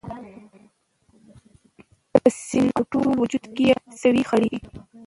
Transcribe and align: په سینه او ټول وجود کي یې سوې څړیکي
په 2.11 2.19
سینه 2.45 2.71
او 2.77 2.83
ټول 2.91 3.07
وجود 3.21 3.45
کي 3.55 3.63
یې 3.69 3.75
سوې 4.01 4.21
څړیکي 4.29 4.59